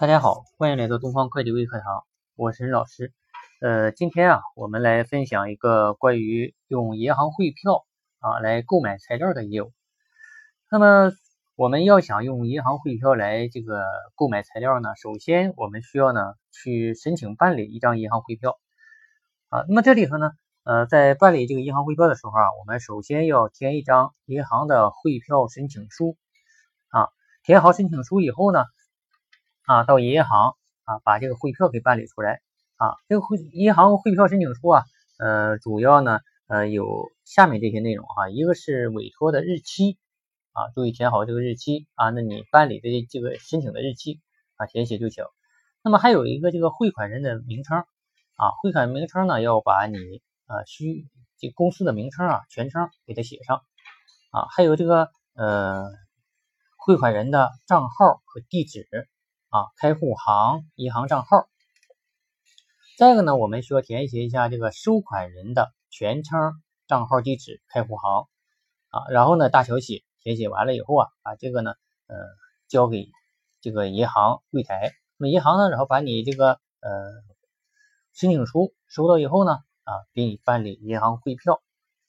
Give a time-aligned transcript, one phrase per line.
[0.00, 3.12] 大家好，欢迎来到东方会计微课堂，我是任老师。
[3.60, 7.84] 呃，今天啊，我们来分享一个关于用银行汇票
[8.18, 9.72] 啊来购买材料的业务。
[10.70, 11.12] 那么
[11.54, 13.84] 我们要想用银行汇票来这个
[14.14, 18.58] 购买材料呢，首先我们需要呢去申请办理一张银行汇票
[19.50, 19.66] 啊。
[19.68, 20.30] 那么这里头呢，
[20.64, 26.16] 呃，在办理这个银行汇票的时候啊，我们首先要填一张银行的汇票申请书
[26.88, 27.08] 啊。
[27.44, 28.64] 填好申请书以后呢。
[29.70, 32.40] 啊，到银行啊，把这个汇票给办理出来
[32.74, 32.96] 啊。
[33.06, 34.82] 这个汇银行汇票申请书啊，
[35.16, 38.28] 呃，主要呢，呃，有下面这些内容哈。
[38.30, 39.96] 一个是委托的日期
[40.50, 42.10] 啊，注意填好这个日期啊。
[42.10, 44.18] 那你办理的这个申请的日期
[44.56, 45.24] 啊，填写就行。
[45.84, 49.96] 那么还有一个这个汇款人的名称啊，汇款名称呢，要把你
[50.46, 51.06] 啊需
[51.38, 53.62] 这公司的名称啊全称给它写上
[54.32, 54.48] 啊。
[54.50, 55.92] 还有这个呃
[56.76, 58.88] 汇款人的账号和地址。
[59.50, 61.48] 啊，开户行、银行账号。
[62.96, 66.52] 再一个呢，我们需要填写一下这个收款人的全称、
[66.86, 68.28] 账号、地址、开户行。
[68.90, 71.72] 啊，然后呢，大小写填写完了以后啊，把这个呢，
[72.06, 72.16] 呃，
[72.68, 73.10] 交给
[73.60, 74.92] 这个银行柜台。
[75.16, 77.10] 那么银行呢，然后把你这个呃
[78.12, 81.60] 申请书收到以后呢，啊，给你办理银行汇票。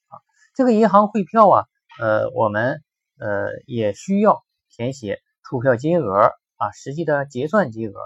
[0.10, 0.22] 啊，
[0.54, 1.66] 这个银行汇票啊，
[2.00, 2.84] 呃，我们
[3.18, 6.30] 呃也需要填写出票金额。
[6.62, 8.00] 啊，实际的结算金额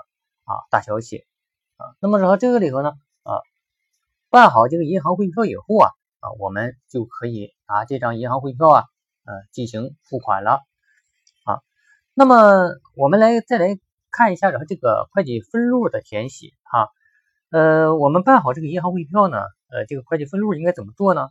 [0.46, 1.26] 啊，大小写
[1.76, 3.42] 啊，那么然后这个里头呢啊，
[4.30, 5.90] 办好这个银行汇票以后啊
[6.22, 8.84] 啊，我们就可以拿这张银行汇票啊
[9.26, 10.62] 呃进行付款了
[11.44, 11.60] 啊。
[12.14, 13.78] 那么我们来再来
[14.10, 16.88] 看一下然后这个会计分录的填写哈，
[17.50, 21.24] 呃，我们办好这个银行汇票呢，呃，这个会计分录应该怎么做呢？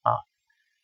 [0.00, 0.16] 啊，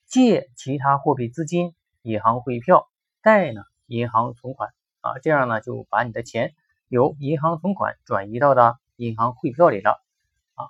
[0.04, 2.90] 借其他货币资金银行汇票，
[3.22, 4.68] 贷呢银行存款。
[5.06, 6.52] 啊，这样呢就把你的钱
[6.88, 10.02] 由银行存款转移到的银行汇票里了
[10.56, 10.66] 啊。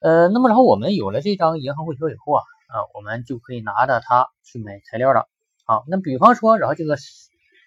[0.00, 5.28] 呃，那么然后我们有了这张银行汇票以后啊，啊，我们就可以拿着它去买材料了。
[5.66, 6.96] 好，那比方说，然后这个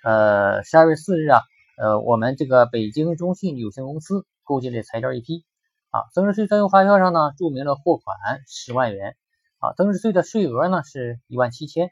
[0.04, 1.42] 呃十二月四日啊，
[1.78, 5.46] 呃，我们这个北京中信有限公司购进了材料一批
[5.92, 8.18] 啊，增值税专用发票上呢注明了货款
[8.48, 9.16] 十万元
[9.60, 11.92] 啊，增值税的税额呢是一万七千，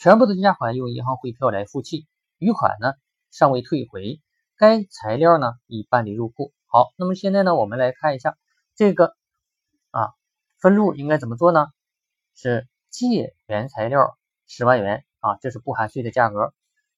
[0.00, 2.06] 全部的价款用银行汇票来付清。
[2.44, 2.92] 余款呢
[3.30, 4.20] 尚未退回，
[4.58, 6.52] 该材料呢已办理入库。
[6.66, 8.36] 好，那么现在呢，我们来看一下
[8.74, 9.16] 这个
[9.90, 10.12] 啊
[10.60, 11.68] 分录应该怎么做呢？
[12.34, 16.52] 是借原材料十万元啊，这是不含税的价格。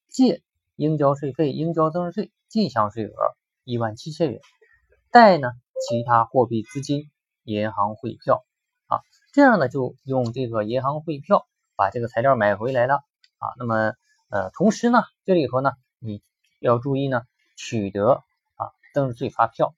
[0.08, 0.42] 借
[0.74, 3.14] 应交税费、应交增值税进项税额
[3.62, 4.40] 一万七千元。
[5.12, 5.52] 贷呢
[5.88, 7.08] 其他货币资金
[7.44, 8.44] 银行汇票
[8.88, 8.98] 啊，
[9.32, 11.46] 这样呢就用这个银行汇票
[11.76, 12.96] 把这个材料买回来了
[13.38, 13.54] 啊。
[13.58, 13.94] 那么。
[14.28, 15.70] 呃，同时呢，这里头呢，
[16.00, 16.20] 你
[16.59, 17.22] 要注意呢，
[17.54, 18.25] 取得
[18.56, 19.72] 啊增值税发票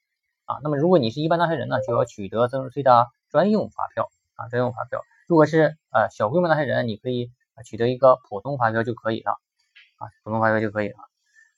[0.47, 0.57] 啊。
[0.63, 5.03] 那么，如果你是一般纳税人呢，就要取得增值税的专用发票啊，专用发票。
[5.27, 7.31] 如果是呃小规模纳税人，你可以
[7.67, 9.33] 取得一个普通发票就可以了
[9.99, 10.97] 啊，普通发票就可以了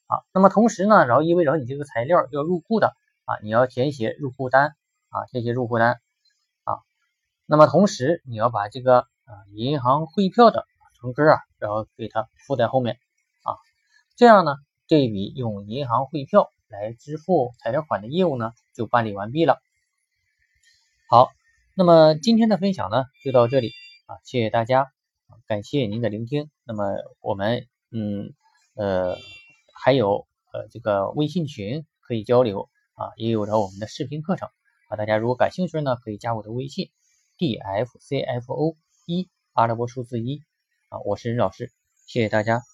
[0.09, 0.23] 啊。
[0.35, 2.89] 那么同时呢，然后意味着你这个材料要入库的
[3.25, 4.75] 啊，你要填写入库单
[5.11, 6.01] 啊，填写入库单
[6.65, 6.81] 啊。
[7.47, 10.67] 那么同时你要把这个呃银行汇票的。
[11.01, 12.97] 存根啊，然后给它附在后面
[13.43, 13.57] 啊，
[14.17, 14.55] 这样呢，
[14.87, 19.59] 这笔用银行汇票来支付材料款的业务呢，就办理完毕了。
[21.09, 21.31] 好，
[21.75, 23.73] 那么今天的分享呢，就到这里
[24.07, 24.93] 啊，谢谢大家，
[25.47, 26.51] 感谢您的聆听。
[26.65, 26.85] 那么
[27.21, 28.35] 我们嗯
[28.75, 29.17] 呃
[29.73, 34.49] 还有呃这个微信群可以交流啊，也有着我们的视频课程
[34.89, 36.91] 啊，大家如果感兴趣呢，可以加我的微信
[37.39, 40.43] d f c f o 一阿拉伯数字一。
[40.91, 41.71] 啊，我是任老师，
[42.07, 42.70] 谢谢大家。